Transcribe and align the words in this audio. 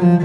Welcome 0.00 0.16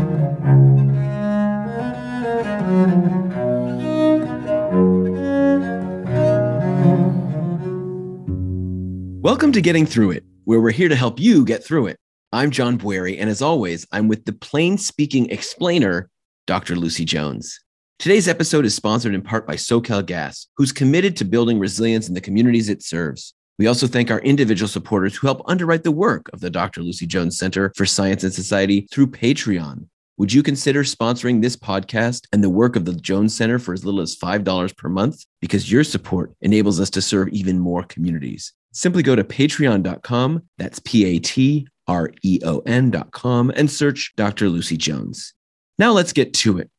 to 9.51 9.59
Getting 9.61 9.85
Through 9.85 10.11
It, 10.11 10.23
where 10.45 10.61
we're 10.61 10.71
here 10.71 10.87
to 10.87 10.95
help 10.95 11.19
you 11.19 11.43
get 11.43 11.61
through 11.61 11.87
it. 11.87 11.97
I'm 12.31 12.51
John 12.51 12.77
Bwarie, 12.77 13.19
and 13.19 13.29
as 13.29 13.41
always, 13.41 13.85
I'm 13.91 14.07
with 14.07 14.23
the 14.23 14.31
plain 14.31 14.77
speaking 14.77 15.29
explainer, 15.29 16.09
Dr. 16.47 16.77
Lucy 16.77 17.03
Jones. 17.03 17.59
Today's 17.99 18.29
episode 18.29 18.63
is 18.63 18.73
sponsored 18.73 19.13
in 19.13 19.23
part 19.23 19.45
by 19.45 19.55
SoCal 19.55 20.05
Gas, 20.05 20.47
who's 20.55 20.71
committed 20.71 21.17
to 21.17 21.25
building 21.25 21.59
resilience 21.59 22.07
in 22.07 22.13
the 22.13 22.21
communities 22.21 22.69
it 22.69 22.81
serves. 22.81 23.34
We 23.57 23.67
also 23.67 23.87
thank 23.87 24.11
our 24.11 24.19
individual 24.19 24.67
supporters 24.67 25.15
who 25.15 25.27
help 25.27 25.41
underwrite 25.45 25.83
the 25.83 25.91
work 25.91 26.29
of 26.33 26.41
the 26.41 26.49
Dr. 26.49 26.81
Lucy 26.81 27.07
Jones 27.07 27.37
Center 27.37 27.71
for 27.75 27.85
Science 27.85 28.23
and 28.23 28.33
Society 28.33 28.87
through 28.91 29.07
Patreon. 29.07 29.87
Would 30.17 30.33
you 30.33 30.43
consider 30.43 30.83
sponsoring 30.83 31.41
this 31.41 31.55
podcast 31.55 32.25
and 32.31 32.43
the 32.43 32.49
work 32.49 32.75
of 32.75 32.85
the 32.85 32.93
Jones 32.93 33.35
Center 33.35 33.59
for 33.59 33.73
as 33.73 33.85
little 33.85 34.01
as 34.01 34.15
$5 34.15 34.77
per 34.77 34.89
month? 34.89 35.25
Because 35.41 35.71
your 35.71 35.83
support 35.83 36.33
enables 36.41 36.79
us 36.79 36.89
to 36.91 37.01
serve 37.01 37.29
even 37.29 37.59
more 37.59 37.83
communities. 37.83 38.53
Simply 38.71 39.03
go 39.03 39.15
to 39.15 39.23
patreon.com, 39.23 40.43
that's 40.57 40.79
P 40.79 41.05
A 41.05 41.19
T 41.19 41.67
R 41.87 42.11
E 42.23 42.39
O 42.43 42.59
N.com, 42.59 43.51
and 43.55 43.71
search 43.71 44.13
Dr. 44.17 44.49
Lucy 44.49 44.75
Jones. 44.75 45.33
Now 45.77 45.91
let's 45.91 46.13
get 46.13 46.33
to 46.35 46.59
it. 46.59 46.69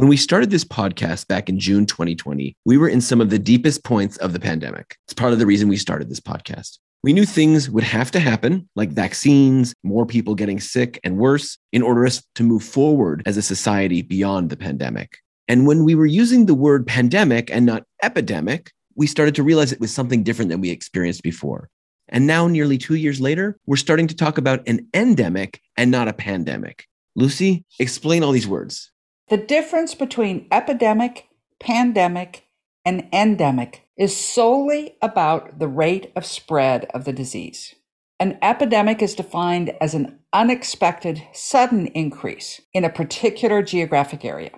When 0.00 0.08
we 0.08 0.16
started 0.16 0.48
this 0.48 0.64
podcast 0.64 1.28
back 1.28 1.50
in 1.50 1.58
June 1.58 1.84
2020, 1.84 2.56
we 2.64 2.78
were 2.78 2.88
in 2.88 3.02
some 3.02 3.20
of 3.20 3.28
the 3.28 3.38
deepest 3.38 3.84
points 3.84 4.16
of 4.16 4.32
the 4.32 4.40
pandemic. 4.40 4.96
It's 5.04 5.12
part 5.12 5.34
of 5.34 5.38
the 5.38 5.44
reason 5.44 5.68
we 5.68 5.76
started 5.76 6.08
this 6.08 6.20
podcast. 6.20 6.78
We 7.02 7.12
knew 7.12 7.26
things 7.26 7.68
would 7.68 7.84
have 7.84 8.10
to 8.12 8.18
happen, 8.18 8.66
like 8.74 8.88
vaccines, 8.88 9.74
more 9.82 10.06
people 10.06 10.34
getting 10.34 10.58
sick 10.58 10.98
and 11.04 11.18
worse, 11.18 11.58
in 11.70 11.82
order 11.82 12.06
us 12.06 12.26
to 12.36 12.42
move 12.42 12.64
forward 12.64 13.22
as 13.26 13.36
a 13.36 13.42
society 13.42 14.00
beyond 14.00 14.48
the 14.48 14.56
pandemic. 14.56 15.18
And 15.48 15.66
when 15.66 15.84
we 15.84 15.94
were 15.94 16.06
using 16.06 16.46
the 16.46 16.54
word 16.54 16.86
pandemic 16.86 17.50
and 17.50 17.66
not 17.66 17.84
epidemic, 18.02 18.72
we 18.94 19.06
started 19.06 19.34
to 19.34 19.42
realize 19.42 19.70
it 19.70 19.80
was 19.80 19.92
something 19.92 20.22
different 20.22 20.50
than 20.50 20.62
we 20.62 20.70
experienced 20.70 21.22
before. 21.22 21.68
And 22.08 22.26
now, 22.26 22.46
nearly 22.46 22.78
two 22.78 22.94
years 22.94 23.20
later, 23.20 23.58
we're 23.66 23.76
starting 23.76 24.06
to 24.06 24.16
talk 24.16 24.38
about 24.38 24.66
an 24.66 24.88
endemic 24.94 25.60
and 25.76 25.90
not 25.90 26.08
a 26.08 26.14
pandemic. 26.14 26.86
Lucy, 27.16 27.66
explain 27.78 28.22
all 28.22 28.32
these 28.32 28.48
words. 28.48 28.90
The 29.30 29.36
difference 29.36 29.94
between 29.94 30.48
epidemic, 30.50 31.28
pandemic, 31.60 32.48
and 32.84 33.08
endemic 33.12 33.86
is 33.96 34.16
solely 34.16 34.96
about 35.00 35.60
the 35.60 35.68
rate 35.68 36.10
of 36.16 36.26
spread 36.26 36.86
of 36.86 37.04
the 37.04 37.12
disease. 37.12 37.76
An 38.18 38.38
epidemic 38.42 39.00
is 39.00 39.14
defined 39.14 39.72
as 39.80 39.94
an 39.94 40.18
unexpected, 40.32 41.22
sudden 41.32 41.86
increase 41.88 42.60
in 42.74 42.84
a 42.84 42.90
particular 42.90 43.62
geographic 43.62 44.24
area. 44.24 44.50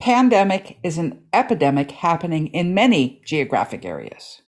Pandemic 0.00 0.78
is 0.84 0.96
an 0.96 1.24
epidemic 1.32 1.90
happening 1.90 2.46
in 2.48 2.72
many 2.72 3.20
geographic 3.26 3.84
areas. 3.84 4.42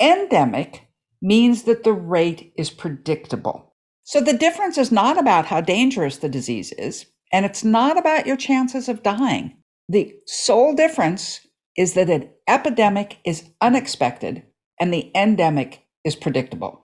Endemic 0.00 0.88
means 1.22 1.62
that 1.62 1.84
the 1.84 1.92
rate 1.92 2.52
is 2.56 2.70
predictable. 2.70 3.72
So 4.02 4.20
the 4.20 4.32
difference 4.32 4.78
is 4.78 4.90
not 4.90 5.16
about 5.16 5.46
how 5.46 5.60
dangerous 5.60 6.16
the 6.16 6.28
disease 6.28 6.72
is, 6.72 7.06
and 7.32 7.44
it's 7.44 7.64
not 7.64 7.98
about 7.98 8.26
your 8.26 8.36
chances 8.36 8.88
of 8.88 9.02
dying. 9.02 9.56
The 9.88 10.14
sole 10.26 10.74
difference 10.74 11.40
is 11.76 11.94
that 11.94 12.10
an 12.10 12.28
epidemic 12.48 13.18
is 13.24 13.48
unexpected 13.60 14.42
and 14.80 14.92
the 14.92 15.10
endemic 15.14 15.86
is 16.04 16.16
predictable. 16.16 16.84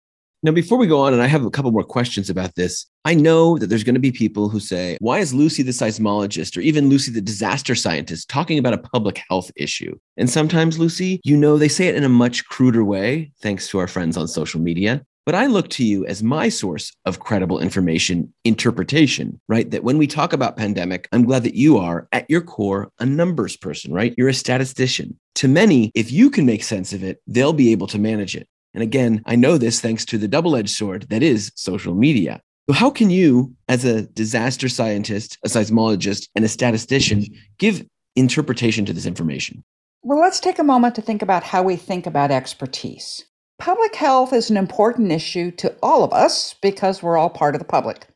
Now, 0.44 0.52
before 0.52 0.76
we 0.76 0.86
go 0.86 1.00
on, 1.00 1.14
and 1.14 1.22
I 1.22 1.26
have 1.26 1.46
a 1.46 1.50
couple 1.50 1.72
more 1.72 1.82
questions 1.82 2.28
about 2.28 2.54
this, 2.54 2.84
I 3.06 3.14
know 3.14 3.56
that 3.56 3.68
there's 3.68 3.82
going 3.82 3.94
to 3.94 4.00
be 4.00 4.12
people 4.12 4.50
who 4.50 4.60
say, 4.60 4.98
why 5.00 5.20
is 5.20 5.32
Lucy 5.32 5.62
the 5.62 5.70
seismologist 5.70 6.54
or 6.54 6.60
even 6.60 6.90
Lucy 6.90 7.10
the 7.10 7.22
disaster 7.22 7.74
scientist 7.74 8.28
talking 8.28 8.58
about 8.58 8.74
a 8.74 8.78
public 8.78 9.22
health 9.30 9.50
issue? 9.56 9.96
And 10.18 10.28
sometimes, 10.28 10.78
Lucy, 10.78 11.18
you 11.24 11.34
know, 11.34 11.56
they 11.56 11.68
say 11.68 11.86
it 11.86 11.94
in 11.94 12.04
a 12.04 12.10
much 12.10 12.44
cruder 12.44 12.84
way, 12.84 13.32
thanks 13.40 13.68
to 13.68 13.78
our 13.78 13.86
friends 13.86 14.18
on 14.18 14.28
social 14.28 14.60
media. 14.60 15.02
But 15.26 15.34
I 15.34 15.46
look 15.46 15.68
to 15.70 15.84
you 15.84 16.04
as 16.04 16.22
my 16.22 16.50
source 16.50 16.92
of 17.06 17.20
credible 17.20 17.58
information 17.58 18.32
interpretation, 18.44 19.40
right? 19.48 19.70
That 19.70 19.82
when 19.82 19.96
we 19.96 20.06
talk 20.06 20.34
about 20.34 20.56
pandemic, 20.56 21.08
I'm 21.12 21.24
glad 21.24 21.44
that 21.44 21.54
you 21.54 21.78
are 21.78 22.06
at 22.12 22.28
your 22.28 22.42
core 22.42 22.90
a 22.98 23.06
numbers 23.06 23.56
person, 23.56 23.92
right? 23.92 24.14
You're 24.18 24.28
a 24.28 24.34
statistician. 24.34 25.18
To 25.36 25.48
many, 25.48 25.90
if 25.94 26.12
you 26.12 26.30
can 26.30 26.44
make 26.44 26.62
sense 26.62 26.92
of 26.92 27.02
it, 27.02 27.22
they'll 27.26 27.54
be 27.54 27.72
able 27.72 27.86
to 27.88 27.98
manage 27.98 28.36
it. 28.36 28.48
And 28.74 28.82
again, 28.82 29.22
I 29.24 29.36
know 29.36 29.56
this 29.56 29.80
thanks 29.80 30.04
to 30.06 30.18
the 30.18 30.28
double 30.28 30.56
edged 30.56 30.70
sword 30.70 31.08
that 31.08 31.22
is 31.22 31.52
social 31.54 31.94
media. 31.94 32.40
So, 32.68 32.74
how 32.74 32.90
can 32.90 33.10
you, 33.10 33.54
as 33.68 33.84
a 33.84 34.02
disaster 34.02 34.68
scientist, 34.68 35.38
a 35.44 35.48
seismologist, 35.48 36.28
and 36.34 36.44
a 36.44 36.48
statistician, 36.48 37.24
give 37.58 37.84
interpretation 38.16 38.84
to 38.86 38.92
this 38.92 39.06
information? 39.06 39.62
Well, 40.02 40.20
let's 40.20 40.40
take 40.40 40.58
a 40.58 40.64
moment 40.64 40.94
to 40.96 41.02
think 41.02 41.22
about 41.22 41.42
how 41.42 41.62
we 41.62 41.76
think 41.76 42.06
about 42.06 42.30
expertise. 42.30 43.24
Public 43.64 43.94
health 43.94 44.34
is 44.34 44.50
an 44.50 44.58
important 44.58 45.10
issue 45.10 45.50
to 45.52 45.74
all 45.82 46.04
of 46.04 46.12
us 46.12 46.54
because 46.60 47.02
we're 47.02 47.16
all 47.16 47.30
part 47.30 47.54
of 47.54 47.60
the 47.60 47.64
public. 47.64 48.06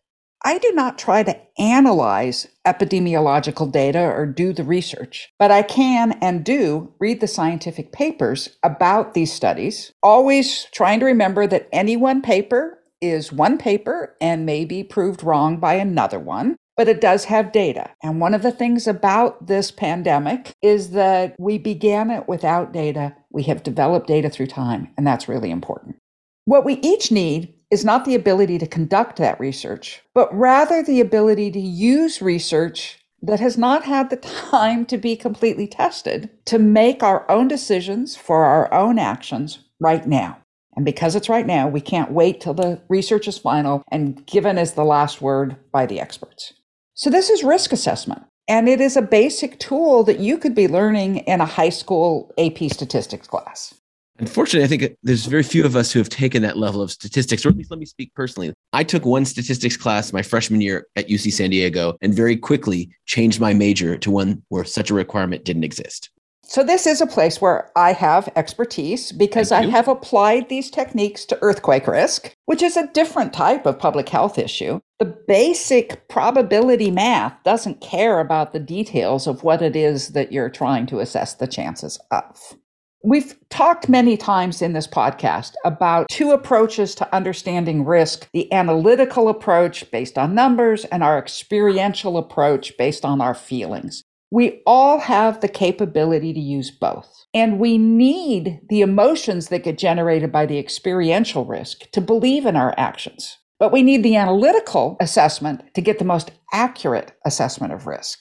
I 0.45 0.59
do 0.59 0.73
not 0.75 0.99
try 0.99 1.23
to 1.23 1.41
analyze 1.59 2.49
epidemiological 2.67 3.73
data 3.73 3.99
or 3.99 4.27
do 4.27 4.53
the 4.53 4.63
research, 4.63 5.33
but 5.39 5.51
I 5.51 5.63
can 5.63 6.19
and 6.21 6.45
do 6.45 6.93
read 6.99 7.23
the 7.23 7.27
scientific 7.27 7.93
papers 7.93 8.59
about 8.63 9.15
these 9.15 9.33
studies, 9.33 9.91
always 10.03 10.67
trying 10.75 11.01
to 11.01 11.07
remember 11.07 11.47
that 11.47 11.71
any 11.73 11.97
one 11.97 12.21
paper 12.21 12.81
is 13.01 13.33
one 13.33 13.57
paper 13.57 14.17
and 14.21 14.45
may 14.45 14.67
be 14.67 14.85
proved 14.85 15.23
wrong 15.25 15.57
by 15.57 15.77
another 15.77 16.19
one, 16.19 16.57
but 16.79 16.89
it 16.89 17.01
does 17.01 17.25
have 17.25 17.51
data. 17.51 17.91
And 18.05 18.21
one 18.21 18.35
of 18.35 18.43
the 18.43 18.53
things 18.53 18.87
about 18.87 19.49
this 19.49 19.73
pandemic 19.73 20.55
is 20.63 20.93
that 20.93 21.35
we 21.37 21.59
began 21.59 22.09
it 22.09 22.29
without 22.29 22.73
data. 22.73 23.17
We 23.31 23.43
have 23.43 23.65
developed 23.65 24.07
data 24.07 24.31
through 24.31 24.47
time, 24.47 24.89
and 24.97 25.05
that's 25.05 25.29
really 25.29 25.51
important. 25.51 25.97
What 26.45 26.65
we 26.65 26.75
each 26.75 27.11
need 27.11 27.53
is 27.73 27.85
not 27.85 28.05
the 28.05 28.15
ability 28.15 28.59
to 28.59 28.67
conduct 28.67 29.17
that 29.17 29.41
research, 29.41 30.01
but 30.15 30.33
rather 30.33 30.83
the 30.83 31.01
ability 31.01 31.51
to 31.51 31.61
use 31.61 32.23
research 32.23 33.01
that 33.23 33.41
has 33.41 33.59
not 33.59 33.83
had 33.83 34.09
the 34.09 34.17
time 34.17 34.87
to 34.87 34.97
be 34.97 35.17
completely 35.17 35.67
tested 35.67 36.31
to 36.45 36.61
make 36.61 37.03
our 37.03 37.29
own 37.29 37.49
decisions 37.49 38.17
for 38.17 38.45
our 38.45 38.73
own 38.73 39.01
actions 39.01 39.59
right 39.81 40.07
now. 40.07 40.39
And 40.77 40.85
because 40.85 41.17
it's 41.17 41.29
right 41.29 41.47
now, 41.47 41.67
we 41.67 41.81
can't 41.81 42.13
wait 42.13 42.41
till 42.41 42.55
the 42.55 42.81
research 42.89 43.27
is 43.27 43.37
final 43.37 43.83
and 43.91 44.25
given 44.27 44.57
as 44.57 44.75
the 44.75 44.85
last 44.85 45.21
word 45.21 45.57
by 45.73 45.85
the 45.85 45.99
experts. 45.99 46.55
So, 46.99 47.11
this 47.11 47.31
is 47.31 47.45
risk 47.45 47.73
assessment. 47.73 48.25
And 48.49 48.69
it 48.69 48.81
is 48.81 48.97
a 48.97 49.03
basic 49.03 49.61
tool 49.61 50.03
that 50.03 50.19
you 50.19 50.37
could 50.37 50.53
be 50.53 50.67
learning 50.67 51.19
in 51.19 51.41
a 51.41 51.47
high 51.47 51.69
school 51.69 52.33
AP 52.39 52.73
statistics 52.73 53.29
class. 53.29 53.73
Unfortunately, 54.19 54.65
I 54.65 54.67
think 54.67 54.97
there's 55.05 55.27
very 55.27 55.45
few 55.45 55.65
of 55.65 55.77
us 55.77 55.93
who 55.93 56.01
have 56.01 56.09
taken 56.09 56.43
that 56.43 56.57
level 56.57 56.83
of 56.83 56.91
statistics, 56.91 57.47
or 57.47 57.51
at 57.51 57.57
least 57.57 57.71
let 57.71 57.79
me 57.79 57.87
speak 57.87 58.13
personally. 58.15 58.53
I 58.73 58.83
took 58.83 59.07
one 59.07 59.25
statistics 59.27 59.77
class 59.77 60.13
my 60.13 60.23
freshman 60.23 60.61
year 60.61 60.89
at 60.97 61.07
UC 61.07 61.35
San 61.35 61.51
Diego 61.51 61.97
and 62.03 62.13
very 62.13 62.37
quickly 62.37 62.91
changed 63.07 63.39
my 63.39 63.55
major 63.55 63.97
to 63.97 64.11
one 64.11 64.43
where 64.49 64.65
such 64.65 64.91
a 64.91 64.95
requirement 64.95 65.45
didn't 65.45 65.63
exist. 65.63 66.11
So, 66.51 66.65
this 66.65 66.87
is 66.87 67.03
a 67.03 67.07
place 67.07 67.43
where 67.43 67.71
I 67.77 67.93
have 67.93 68.31
expertise 68.35 69.13
because 69.13 69.53
I 69.53 69.67
have 69.67 69.87
applied 69.87 70.49
these 70.49 70.71
techniques 70.71 71.27
to 71.27 71.39
earthquake 71.43 71.87
risk, 71.87 72.35
which 72.47 72.63
is 72.63 72.75
a 72.75 72.87
different 72.87 73.35
type 73.35 73.67
of 73.67 73.79
public 73.79 74.09
health 74.09 74.39
issue. 74.39 74.81
The 74.99 75.05
basic 75.05 76.09
probability 76.09 76.91
math 76.91 77.35
doesn't 77.45 77.83
care 77.83 78.19
about 78.19 78.55
the 78.55 78.61
details 78.61 79.27
of 79.27 79.45
what 79.45 79.61
it 79.61 79.77
is 79.77 80.09
that 80.09 80.33
you're 80.33 80.49
trying 80.49 80.87
to 80.87 81.01
assess 81.01 81.35
the 81.35 81.47
chances 81.47 82.01
of. 82.11 82.57
We've 83.05 83.39
talked 83.51 83.91
many 83.91 84.17
times 84.17 84.63
in 84.63 84.73
this 84.73 84.89
podcast 84.89 85.53
about 85.67 86.09
two 86.09 86.31
approaches 86.31 86.95
to 86.95 87.15
understanding 87.15 87.85
risk 87.85 88.27
the 88.33 88.51
analytical 88.55 89.29
approach 89.29 89.89
based 89.91 90.17
on 90.17 90.35
numbers, 90.35 90.87
and 90.87 91.05
our 91.05 91.19
experiential 91.19 92.17
approach 92.17 92.75
based 92.79 93.05
on 93.05 93.21
our 93.21 93.35
feelings. 93.35 94.03
We 94.31 94.63
all 94.67 95.01
have 95.01 95.41
the 95.41 95.49
capability 95.49 96.33
to 96.33 96.41
use 96.41 96.71
both. 96.71 97.27
And 97.33 97.59
we 97.59 97.79
need 97.79 98.61
the 98.69 98.83
emotions 98.83 99.49
that 99.49 99.65
get 99.65 99.79
generated 99.79 100.31
by 100.31 100.47
the 100.47 100.59
experiential 100.59 101.45
risk 101.45 101.91
to 101.93 102.01
believe 102.01 102.47
in 102.47 102.57
our 102.57 102.75
actions. 102.77 103.39
But 103.59 103.73
we 103.73 103.83
need 103.83 104.03
the 104.03 104.17
analytical 104.17 104.97
assessment 105.01 105.75
to 105.75 105.81
get 105.81 105.99
the 105.99 106.05
most 106.05 106.31
accurate 106.53 107.13
assessment 107.25 107.73
of 107.73 107.87
risk. 107.87 108.21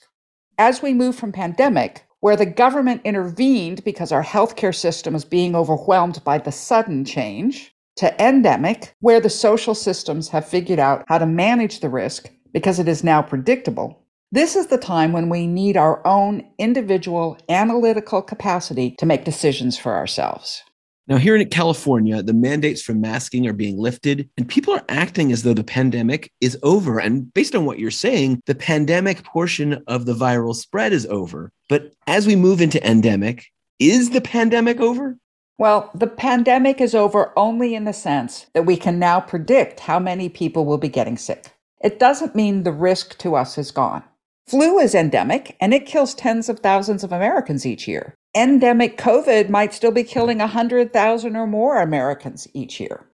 As 0.57 0.81
we 0.81 0.93
move 0.93 1.15
from 1.15 1.31
pandemic 1.31 2.07
where 2.19 2.35
the 2.35 2.45
government 2.45 3.01
intervened 3.03 3.83
because 3.83 4.11
our 4.11 4.23
healthcare 4.23 4.75
system 4.75 5.13
is 5.13 5.23
being 5.23 5.55
overwhelmed 5.55 6.23
by 6.23 6.37
the 6.37 6.51
sudden 6.51 7.05
change, 7.05 7.73
to 7.95 8.23
endemic, 8.23 8.95
where 8.99 9.19
the 9.19 9.29
social 9.29 9.75
systems 9.75 10.29
have 10.29 10.47
figured 10.47 10.79
out 10.79 11.03
how 11.07 11.17
to 11.17 11.25
manage 11.25 11.79
the 11.79 11.89
risk 11.89 12.29
because 12.53 12.79
it 12.79 12.87
is 12.87 13.03
now 13.03 13.21
predictable. 13.21 14.03
This 14.29 14.57
is 14.57 14.67
the 14.67 14.77
time 14.77 15.13
when 15.13 15.29
we 15.29 15.47
need 15.47 15.77
our 15.77 16.05
own 16.05 16.45
individual 16.57 17.37
analytical 17.47 18.21
capacity 18.21 18.93
to 18.99 19.05
make 19.05 19.23
decisions 19.23 19.77
for 19.77 19.95
ourselves. 19.95 20.63
Now, 21.07 21.15
here 21.15 21.37
in 21.37 21.47
California, 21.47 22.21
the 22.21 22.33
mandates 22.33 22.81
for 22.81 22.93
masking 22.93 23.47
are 23.47 23.53
being 23.53 23.77
lifted, 23.77 24.29
and 24.35 24.45
people 24.45 24.73
are 24.73 24.83
acting 24.89 25.31
as 25.31 25.43
though 25.43 25.53
the 25.53 25.63
pandemic 25.63 26.29
is 26.41 26.57
over. 26.61 26.99
And 26.99 27.33
based 27.33 27.55
on 27.55 27.63
what 27.63 27.79
you're 27.79 27.89
saying, 27.89 28.41
the 28.47 28.55
pandemic 28.55 29.23
portion 29.23 29.81
of 29.87 30.05
the 30.05 30.13
viral 30.13 30.53
spread 30.53 30.91
is 30.91 31.05
over. 31.05 31.53
But 31.69 31.93
as 32.05 32.27
we 32.27 32.35
move 32.35 32.59
into 32.59 32.85
endemic, 32.85 33.45
is 33.79 34.09
the 34.09 34.19
pandemic 34.19 34.81
over? 34.81 35.17
Well, 35.57 35.89
the 35.95 36.07
pandemic 36.07 36.81
is 36.81 36.93
over 36.93 37.31
only 37.37 37.75
in 37.75 37.85
the 37.85 37.93
sense 37.93 38.47
that 38.53 38.65
we 38.65 38.75
can 38.75 38.99
now 38.99 39.21
predict 39.21 39.79
how 39.79 39.99
many 39.99 40.27
people 40.27 40.65
will 40.65 40.77
be 40.77 40.89
getting 40.89 41.15
sick. 41.15 41.53
It 41.81 41.97
doesn't 41.97 42.35
mean 42.35 42.63
the 42.63 42.73
risk 42.73 43.17
to 43.19 43.35
us 43.35 43.57
is 43.57 43.71
gone. 43.71 44.03
Flu 44.47 44.79
is 44.79 44.95
endemic 44.95 45.57
and 45.59 45.73
it 45.73 45.85
kills 45.85 46.13
tens 46.13 46.47
of 46.47 46.59
thousands 46.59 47.03
of 47.03 47.11
Americans 47.11 47.65
each 47.65 47.87
year 47.87 48.15
endemic 48.37 48.97
COVID 48.97 49.49
might 49.49 49.73
still 49.73 49.91
be 49.91 50.03
killing 50.03 50.37
100,000 50.37 51.35
or 51.35 51.47
more 51.47 51.81
Americans 51.81 52.47
each 52.53 52.79
year. 52.79 53.05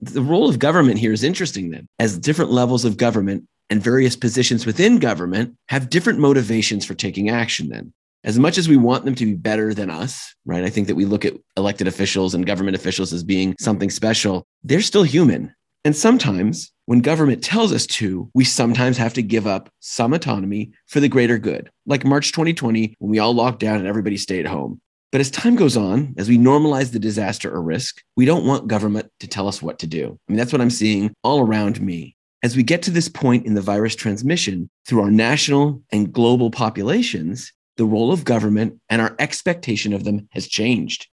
The 0.00 0.22
role 0.22 0.48
of 0.48 0.58
government 0.58 0.98
here 0.98 1.12
is 1.12 1.24
interesting 1.24 1.70
then, 1.70 1.86
as 1.98 2.18
different 2.18 2.50
levels 2.50 2.84
of 2.84 2.98
government 2.98 3.44
and 3.70 3.82
various 3.82 4.14
positions 4.14 4.66
within 4.66 4.98
government 4.98 5.54
have 5.68 5.88
different 5.88 6.18
motivations 6.18 6.84
for 6.84 6.94
taking 6.94 7.30
action 7.30 7.70
then. 7.70 7.92
As 8.22 8.38
much 8.38 8.58
as 8.58 8.68
we 8.68 8.76
want 8.76 9.04
them 9.04 9.14
to 9.14 9.24
be 9.24 9.34
better 9.34 9.72
than 9.72 9.88
us, 9.88 10.34
right? 10.44 10.64
I 10.64 10.68
think 10.68 10.88
that 10.88 10.96
we 10.96 11.04
look 11.04 11.24
at 11.24 11.34
elected 11.56 11.86
officials 11.86 12.34
and 12.34 12.44
government 12.44 12.76
officials 12.76 13.12
as 13.12 13.24
being 13.24 13.54
something 13.58 13.88
special. 13.88 14.44
They're 14.62 14.80
still 14.80 15.04
human. 15.04 15.54
And 15.86 15.94
sometimes 15.94 16.72
when 16.86 16.98
government 16.98 17.44
tells 17.44 17.72
us 17.72 17.86
to, 17.86 18.28
we 18.34 18.42
sometimes 18.42 18.98
have 18.98 19.14
to 19.14 19.22
give 19.22 19.46
up 19.46 19.70
some 19.78 20.14
autonomy 20.14 20.72
for 20.88 20.98
the 20.98 21.08
greater 21.08 21.38
good, 21.38 21.70
like 21.86 22.04
March 22.04 22.32
2020, 22.32 22.96
when 22.98 23.10
we 23.12 23.20
all 23.20 23.32
locked 23.32 23.60
down 23.60 23.76
and 23.76 23.86
everybody 23.86 24.16
stayed 24.16 24.48
home. 24.48 24.80
But 25.12 25.20
as 25.20 25.30
time 25.30 25.54
goes 25.54 25.76
on, 25.76 26.12
as 26.18 26.28
we 26.28 26.38
normalize 26.38 26.90
the 26.90 26.98
disaster 26.98 27.54
or 27.54 27.62
risk, 27.62 28.02
we 28.16 28.24
don't 28.24 28.44
want 28.44 28.66
government 28.66 29.12
to 29.20 29.28
tell 29.28 29.46
us 29.46 29.62
what 29.62 29.78
to 29.78 29.86
do. 29.86 30.18
I 30.28 30.32
mean, 30.32 30.38
that's 30.38 30.50
what 30.50 30.60
I'm 30.60 30.70
seeing 30.70 31.14
all 31.22 31.38
around 31.38 31.80
me. 31.80 32.16
As 32.42 32.56
we 32.56 32.64
get 32.64 32.82
to 32.82 32.90
this 32.90 33.08
point 33.08 33.46
in 33.46 33.54
the 33.54 33.62
virus 33.62 33.94
transmission 33.94 34.68
through 34.88 35.02
our 35.02 35.10
national 35.12 35.84
and 35.92 36.12
global 36.12 36.50
populations, 36.50 37.52
the 37.76 37.86
role 37.86 38.10
of 38.10 38.24
government 38.24 38.80
and 38.88 39.00
our 39.00 39.14
expectation 39.20 39.92
of 39.92 40.02
them 40.02 40.26
has 40.32 40.48
changed 40.48 41.06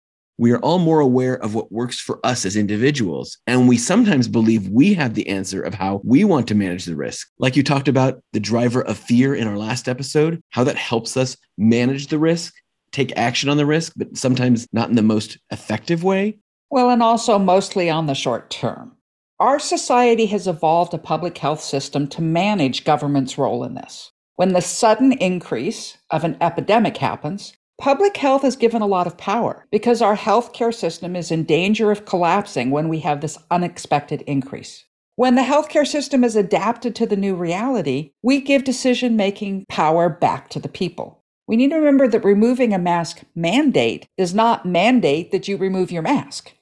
we 0.42 0.52
are 0.52 0.60
all 0.62 0.80
more 0.80 1.00
aware 1.00 1.36
of 1.36 1.54
what 1.54 1.72
works 1.72 2.00
for 2.00 2.20
us 2.26 2.48
as 2.48 2.56
individuals. 2.56 3.38
And 3.46 3.70
we 3.70 3.78
sometimes 3.78 4.28
believe 4.28 4.68
we 4.70 4.96
have 4.96 5.14
the 5.14 5.30
answer 5.30 5.62
of 5.62 5.76
how 5.76 6.02
we 6.04 6.24
want 6.24 6.48
to 6.48 6.56
manage 6.56 6.86
the 6.86 6.96
risk. 6.96 7.30
Like 7.38 7.56
you 7.56 7.62
talked 7.62 7.88
about 7.88 8.24
the 8.34 8.40
driver 8.40 8.82
of 8.82 8.98
fear 8.98 9.36
in 9.36 9.48
our 9.48 9.56
last 9.56 9.88
episode, 9.88 10.42
how 10.50 10.64
that 10.64 10.78
helps 10.78 11.16
us 11.16 11.38
manage 11.60 12.08
the 12.08 12.18
risk, 12.18 12.56
take 12.92 13.16
action 13.16 13.50
on 13.50 13.58
the 13.58 13.68
risk, 13.68 13.94
but 13.96 14.18
sometimes 14.18 14.68
not 14.74 14.90
in 14.90 14.96
the 14.96 15.04
most 15.04 15.38
effective 15.52 16.04
way. 16.04 16.40
Well, 16.72 16.90
and 16.90 17.04
also 17.04 17.38
mostly 17.38 17.92
on 17.92 18.08
the 18.08 18.16
short 18.16 18.50
term. 18.50 18.94
Our 19.40 19.60
society 19.60 20.26
has 20.26 20.48
evolved 20.48 20.96
a 20.96 20.98
public 20.98 21.38
health 21.38 21.62
system 21.62 22.08
to 22.08 22.22
manage 22.24 22.84
government's 22.84 23.38
role 23.38 23.64
in 23.64 23.76
this. 23.76 24.12
When 24.38 24.54
the 24.54 24.62
sudden 24.62 25.12
increase 25.12 26.00
of 26.10 26.24
an 26.24 26.36
epidemic 26.42 26.98
happens, 26.98 27.54
Public 27.80 28.18
health 28.18 28.44
is 28.44 28.56
given 28.56 28.82
a 28.82 28.88
lot 28.88 29.08
of 29.08 29.18
power 29.18 29.66
because 29.72 30.02
our 30.02 30.16
healthcare 30.16 30.74
system 30.74 31.16
is 31.16 31.32
in 31.32 31.44
danger 31.44 31.92
of 31.92 32.06
collapsing 32.06 32.70
when 32.70 32.90
we 32.90 33.00
have 33.00 33.22
this 33.22 33.38
unexpected 33.50 34.22
increase. 34.28 34.86
When 35.16 35.36
the 35.36 35.42
healthcare 35.42 35.86
system 35.86 36.24
is 36.24 36.36
adapted 36.36 36.96
to 36.96 37.06
the 37.06 37.16
new 37.16 37.36
reality, 37.36 38.12
we 38.22 38.40
give 38.42 38.64
decision 38.64 39.16
making 39.16 39.66
power 39.68 40.10
back 40.10 40.50
to 40.50 40.60
the 40.60 40.70
people. 40.70 41.24
We 41.48 41.58
need 41.58 41.72
to 41.72 41.78
remember 41.78 42.08
that 42.08 42.24
removing 42.24 42.74
a 42.74 42.80
mask 42.80 43.22
mandate 43.36 44.08
does 44.18 44.34
not 44.34 44.66
mandate 44.66 45.32
that 45.32 45.48
you 45.48 45.58
remove 45.58 45.92
your 45.92 46.02
mask. 46.02 46.54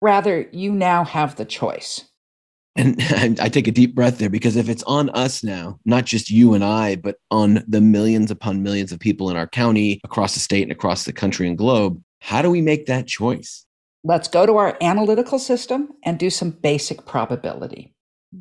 Rather, 0.00 0.48
you 0.52 0.72
now 0.72 1.04
have 1.04 1.36
the 1.36 1.44
choice. 1.44 2.07
And 2.78 3.00
I 3.40 3.48
take 3.48 3.66
a 3.66 3.72
deep 3.72 3.94
breath 3.94 4.18
there 4.18 4.30
because 4.30 4.56
if 4.56 4.68
it's 4.68 4.84
on 4.84 5.10
us 5.10 5.44
now, 5.44 5.78
not 5.84 6.06
just 6.06 6.30
you 6.30 6.54
and 6.54 6.64
I, 6.64 6.96
but 6.96 7.16
on 7.30 7.64
the 7.66 7.80
millions 7.80 8.30
upon 8.30 8.62
millions 8.62 8.92
of 8.92 9.00
people 9.00 9.28
in 9.28 9.36
our 9.36 9.48
county, 9.48 10.00
across 10.04 10.34
the 10.34 10.40
state, 10.40 10.62
and 10.62 10.72
across 10.72 11.04
the 11.04 11.12
country 11.12 11.48
and 11.48 11.58
globe, 11.58 12.00
how 12.20 12.40
do 12.40 12.50
we 12.50 12.62
make 12.62 12.86
that 12.86 13.06
choice? 13.06 13.66
Let's 14.04 14.28
go 14.28 14.46
to 14.46 14.56
our 14.56 14.76
analytical 14.80 15.38
system 15.38 15.88
and 16.04 16.18
do 16.18 16.30
some 16.30 16.50
basic 16.50 17.04
probability. 17.04 17.92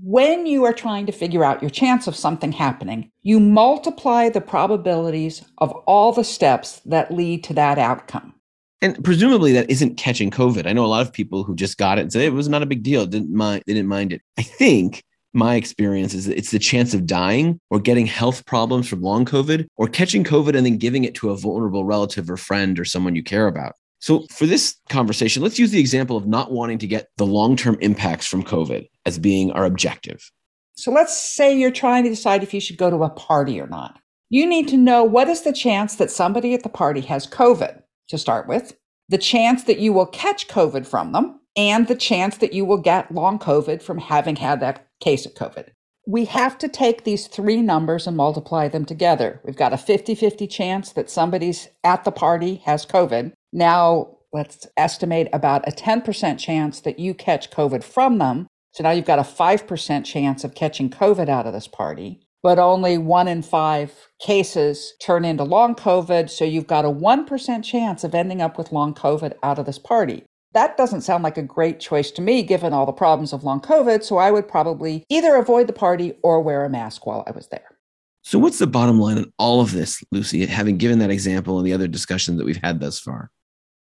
When 0.01 0.45
you 0.45 0.65
are 0.65 0.73
trying 0.73 1.05
to 1.07 1.11
figure 1.11 1.43
out 1.43 1.61
your 1.61 1.69
chance 1.69 2.07
of 2.07 2.15
something 2.15 2.51
happening, 2.51 3.11
you 3.23 3.39
multiply 3.39 4.29
the 4.29 4.41
probabilities 4.41 5.43
of 5.57 5.71
all 5.87 6.11
the 6.11 6.23
steps 6.23 6.81
that 6.85 7.11
lead 7.11 7.43
to 7.45 7.53
that 7.53 7.79
outcome. 7.79 8.33
And 8.81 9.03
presumably 9.03 9.53
that 9.53 9.69
isn't 9.69 9.97
catching 9.97 10.29
COVID. 10.29 10.67
I 10.67 10.73
know 10.73 10.85
a 10.85 10.87
lot 10.87 11.01
of 11.01 11.11
people 11.11 11.43
who 11.43 11.55
just 11.55 11.77
got 11.77 11.97
it 11.97 12.01
and 12.01 12.11
said 12.11 12.21
it 12.21 12.33
was 12.33 12.47
not 12.47 12.61
a 12.61 12.67
big 12.67 12.83
deal. 12.83 13.05
Didn't 13.05 13.33
mind. 13.33 13.63
They 13.65 13.73
didn't 13.73 13.89
mind 13.89 14.13
it. 14.13 14.21
I 14.37 14.43
think 14.43 15.03
my 15.33 15.55
experience 15.55 16.13
is 16.13 16.25
that 16.25 16.37
it's 16.37 16.51
the 16.51 16.59
chance 16.59 16.93
of 16.93 17.05
dying 17.05 17.59
or 17.69 17.79
getting 17.79 18.05
health 18.05 18.45
problems 18.45 18.87
from 18.87 19.01
long 19.01 19.25
COVID 19.25 19.67
or 19.77 19.87
catching 19.87 20.23
COVID 20.23 20.55
and 20.55 20.65
then 20.65 20.77
giving 20.77 21.03
it 21.03 21.15
to 21.15 21.29
a 21.29 21.37
vulnerable 21.37 21.85
relative 21.85 22.29
or 22.29 22.37
friend 22.37 22.79
or 22.79 22.85
someone 22.85 23.15
you 23.15 23.23
care 23.23 23.47
about. 23.47 23.73
So, 23.99 24.25
for 24.31 24.45
this 24.45 24.75
conversation, 24.89 25.41
let's 25.41 25.57
use 25.57 25.71
the 25.71 25.79
example 25.79 26.17
of 26.17 26.27
not 26.27 26.51
wanting 26.51 26.77
to 26.79 26.87
get 26.87 27.07
the 27.17 27.25
long 27.25 27.55
term 27.55 27.77
impacts 27.81 28.27
from 28.27 28.43
COVID 28.43 28.87
as 29.05 29.17
being 29.17 29.51
our 29.51 29.65
objective. 29.65 30.31
So, 30.75 30.91
let's 30.91 31.17
say 31.17 31.57
you're 31.57 31.71
trying 31.71 32.03
to 32.03 32.09
decide 32.09 32.43
if 32.43 32.53
you 32.53 32.61
should 32.61 32.77
go 32.77 32.91
to 32.91 33.03
a 33.03 33.09
party 33.09 33.59
or 33.59 33.67
not. 33.67 33.99
You 34.29 34.45
need 34.45 34.67
to 34.67 34.77
know 34.77 35.03
what 35.03 35.29
is 35.29 35.41
the 35.41 35.53
chance 35.53 35.95
that 35.95 36.11
somebody 36.11 36.53
at 36.53 36.61
the 36.61 36.69
party 36.69 37.01
has 37.01 37.25
COVID 37.25 37.81
to 38.09 38.17
start 38.17 38.47
with, 38.47 38.77
the 39.09 39.17
chance 39.17 39.63
that 39.63 39.79
you 39.79 39.93
will 39.93 40.05
catch 40.05 40.47
COVID 40.47 40.85
from 40.85 41.11
them, 41.11 41.39
and 41.55 41.87
the 41.87 41.95
chance 41.95 42.37
that 42.37 42.53
you 42.53 42.65
will 42.65 42.77
get 42.77 43.13
long 43.13 43.39
COVID 43.39 43.81
from 43.81 43.97
having 43.97 44.35
had 44.35 44.59
that 44.59 44.87
case 44.99 45.25
of 45.25 45.33
COVID. 45.33 45.69
We 46.05 46.25
have 46.25 46.57
to 46.59 46.69
take 46.69 47.03
these 47.03 47.27
three 47.27 47.61
numbers 47.61 48.07
and 48.07 48.15
multiply 48.15 48.69
them 48.69 48.85
together. 48.85 49.41
We've 49.43 49.57
got 49.57 49.73
a 49.73 49.77
50 49.77 50.15
50 50.15 50.47
chance 50.47 50.91
that 50.93 51.09
somebody's 51.09 51.67
at 51.83 52.05
the 52.05 52.11
party 52.11 52.57
has 52.65 52.85
COVID. 52.85 53.33
Now, 53.51 54.17
let's 54.31 54.67
estimate 54.77 55.27
about 55.33 55.67
a 55.67 55.71
10% 55.71 56.37
chance 56.37 56.79
that 56.81 56.99
you 56.99 57.13
catch 57.13 57.49
COVID 57.49 57.83
from 57.83 58.19
them. 58.19 58.47
So 58.71 58.83
now 58.83 58.91
you've 58.91 59.05
got 59.05 59.19
a 59.19 59.23
5% 59.23 60.05
chance 60.05 60.43
of 60.43 60.53
catching 60.53 60.89
COVID 60.89 61.27
out 61.27 61.47
of 61.47 61.53
this 61.53 61.67
party 61.67 62.26
but 62.43 62.59
only 62.59 62.97
one 62.97 63.27
in 63.27 63.41
five 63.41 64.09
cases 64.19 64.93
turn 65.01 65.25
into 65.25 65.43
long 65.43 65.75
COVID. 65.75 66.29
So 66.29 66.45
you've 66.45 66.67
got 66.67 66.85
a 66.85 66.89
1% 66.89 67.63
chance 67.63 68.03
of 68.03 68.15
ending 68.15 68.41
up 68.41 68.57
with 68.57 68.71
long 68.71 68.93
COVID 68.93 69.33
out 69.43 69.59
of 69.59 69.65
this 69.65 69.79
party. 69.79 70.23
That 70.53 70.77
doesn't 70.77 71.01
sound 71.01 71.23
like 71.23 71.37
a 71.37 71.43
great 71.43 71.79
choice 71.79 72.09
to 72.11 72.21
me, 72.21 72.41
given 72.41 72.73
all 72.73 72.85
the 72.85 72.91
problems 72.91 73.33
of 73.33 73.43
long 73.43 73.61
COVID. 73.61 74.03
So 74.03 74.17
I 74.17 74.31
would 74.31 74.47
probably 74.47 75.03
either 75.09 75.35
avoid 75.35 75.67
the 75.67 75.73
party 75.73 76.13
or 76.23 76.41
wear 76.41 76.63
a 76.63 76.69
mask 76.69 77.05
while 77.05 77.23
I 77.27 77.31
was 77.31 77.47
there. 77.47 77.77
So, 78.23 78.39
what's 78.39 78.59
the 78.59 78.67
bottom 78.67 78.99
line 78.99 79.17
in 79.17 79.31
all 79.39 79.61
of 79.61 79.71
this, 79.71 80.03
Lucy, 80.11 80.45
having 80.45 80.77
given 80.77 80.99
that 80.99 81.09
example 81.09 81.57
and 81.57 81.65
the 81.65 81.71
other 81.71 81.87
discussions 81.87 82.37
that 82.37 82.45
we've 82.45 82.59
had 82.61 82.81
thus 82.81 82.99
far? 82.99 83.31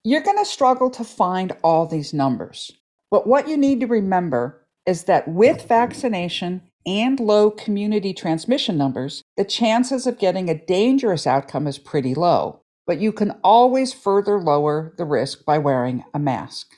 You're 0.05 0.21
going 0.21 0.39
to 0.39 0.45
struggle 0.45 0.89
to 0.91 1.03
find 1.03 1.57
all 1.65 1.85
these 1.85 2.15
numbers. 2.15 2.71
But 3.11 3.27
what 3.27 3.49
you 3.49 3.57
need 3.57 3.81
to 3.81 3.89
remember 3.89 4.65
is 4.87 5.05
that 5.05 5.27
with 5.27 5.67
vaccination 5.67 6.63
and 6.87 7.19
low 7.19 7.51
community 7.51 8.15
transmission 8.15 8.79
numbers, 8.79 9.23
the 9.37 9.45
chances 9.45 10.07
of 10.07 10.19
getting 10.19 10.49
a 10.49 10.65
dangerous 10.67 11.27
outcome 11.27 11.67
is 11.67 11.79
pretty 11.79 12.15
low. 12.15 12.61
But 12.87 13.01
you 13.01 13.13
can 13.13 13.33
always 13.43 13.93
further 13.93 14.41
lower 14.41 14.95
the 14.97 15.05
risk 15.05 15.45
by 15.45 15.59
wearing 15.59 16.05
a 16.15 16.19
mask. 16.19 16.69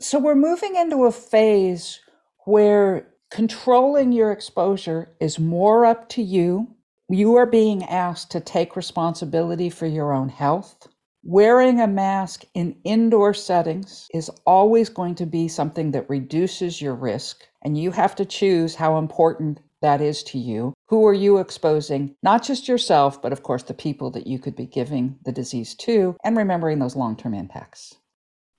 So 0.00 0.18
we're 0.18 0.34
moving 0.34 0.74
into 0.74 1.04
a 1.04 1.12
phase 1.12 2.00
where 2.44 3.08
controlling 3.30 4.12
your 4.12 4.32
exposure 4.32 5.14
is 5.20 5.38
more 5.38 5.86
up 5.86 6.08
to 6.10 6.22
you. 6.22 6.74
You 7.08 7.36
are 7.36 7.46
being 7.46 7.84
asked 7.84 8.30
to 8.32 8.40
take 8.40 8.76
responsibility 8.76 9.70
for 9.70 9.86
your 9.86 10.12
own 10.12 10.28
health. 10.28 10.88
Wearing 11.26 11.80
a 11.80 11.86
mask 11.86 12.44
in 12.52 12.76
indoor 12.84 13.32
settings 13.32 14.08
is 14.12 14.30
always 14.44 14.90
going 14.90 15.14
to 15.14 15.24
be 15.24 15.48
something 15.48 15.92
that 15.92 16.10
reduces 16.10 16.82
your 16.82 16.94
risk, 16.94 17.44
and 17.62 17.78
you 17.78 17.92
have 17.92 18.14
to 18.16 18.26
choose 18.26 18.74
how 18.74 18.98
important 18.98 19.58
that 19.80 20.02
is 20.02 20.22
to 20.24 20.38
you. 20.38 20.74
Who 20.88 21.06
are 21.06 21.14
you 21.14 21.38
exposing? 21.38 22.14
Not 22.22 22.44
just 22.44 22.68
yourself, 22.68 23.22
but 23.22 23.32
of 23.32 23.42
course 23.42 23.62
the 23.62 23.72
people 23.72 24.10
that 24.10 24.26
you 24.26 24.38
could 24.38 24.54
be 24.54 24.66
giving 24.66 25.16
the 25.24 25.32
disease 25.32 25.74
to, 25.76 26.14
and 26.22 26.36
remembering 26.36 26.78
those 26.78 26.94
long 26.94 27.16
term 27.16 27.32
impacts. 27.32 27.94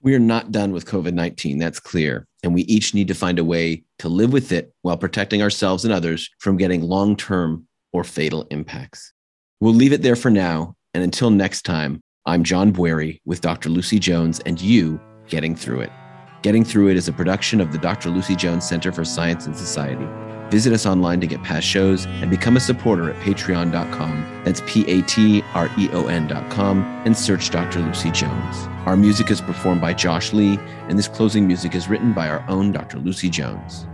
We 0.01 0.15
are 0.15 0.19
not 0.19 0.51
done 0.51 0.71
with 0.71 0.87
COVID 0.87 1.13
19. 1.13 1.59
That's 1.59 1.79
clear. 1.79 2.25
And 2.41 2.55
we 2.55 2.63
each 2.63 2.95
need 2.95 3.09
to 3.09 3.13
find 3.13 3.37
a 3.37 3.43
way 3.43 3.83
to 3.99 4.09
live 4.09 4.33
with 4.33 4.51
it 4.51 4.73
while 4.81 4.97
protecting 4.97 5.43
ourselves 5.43 5.85
and 5.85 5.93
others 5.93 6.31
from 6.39 6.57
getting 6.57 6.81
long 6.81 7.15
term 7.15 7.67
or 7.93 8.03
fatal 8.03 8.47
impacts. 8.49 9.13
We'll 9.61 9.75
leave 9.75 9.93
it 9.93 10.01
there 10.01 10.15
for 10.15 10.31
now. 10.31 10.75
And 10.95 11.03
until 11.03 11.29
next 11.29 11.63
time, 11.63 12.01
I'm 12.27 12.43
John 12.43 12.73
Bwarie 12.73 13.19
with 13.25 13.41
Dr. 13.41 13.69
Lucy 13.69 13.99
Jones 13.99 14.39
and 14.47 14.59
you 14.59 14.99
getting 15.27 15.55
through 15.55 15.81
it. 15.81 15.91
Getting 16.41 16.63
Through 16.63 16.89
It 16.89 16.97
is 16.97 17.07
a 17.07 17.13
production 17.13 17.61
of 17.61 17.71
the 17.71 17.77
Dr. 17.77 18.09
Lucy 18.09 18.35
Jones 18.35 18.67
Center 18.67 18.91
for 18.91 19.05
Science 19.05 19.45
and 19.45 19.55
Society. 19.55 20.07
Visit 20.49 20.73
us 20.73 20.87
online 20.87 21.21
to 21.21 21.27
get 21.27 21.43
past 21.43 21.67
shows 21.67 22.07
and 22.07 22.31
become 22.31 22.57
a 22.57 22.59
supporter 22.59 23.11
at 23.11 23.21
patreon.com. 23.21 24.41
That's 24.43 24.63
P 24.65 24.89
A 24.89 25.03
T 25.03 25.43
R 25.53 25.69
E 25.77 25.87
O 25.91 26.07
N.com 26.07 26.81
and 27.05 27.15
search 27.15 27.51
Dr. 27.51 27.79
Lucy 27.81 28.09
Jones. 28.09 28.57
Our 28.87 28.97
music 28.97 29.29
is 29.29 29.39
performed 29.39 29.81
by 29.81 29.93
Josh 29.93 30.33
Lee, 30.33 30.57
and 30.89 30.97
this 30.97 31.07
closing 31.07 31.45
music 31.45 31.75
is 31.75 31.87
written 31.87 32.11
by 32.11 32.27
our 32.27 32.43
own 32.47 32.71
Dr. 32.71 32.97
Lucy 32.97 33.29
Jones. 33.29 33.85